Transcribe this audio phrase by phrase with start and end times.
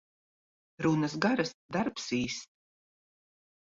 [0.85, 2.53] Runas garas, darbs īss.